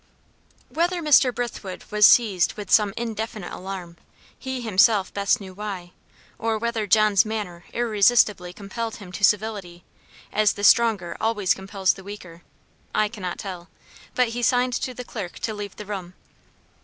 [0.69, 1.31] Whether Mr.
[1.31, 3.97] Brithwood was seized with some indefinite alarm,
[4.35, 5.91] he himself best knew why,
[6.39, 9.83] or whether John's manner irresistibly compelled him to civility,
[10.33, 12.41] as the stronger always compels the weaker,
[12.95, 13.69] I cannot tell
[14.15, 16.15] but he signed to the clerk to leave the room.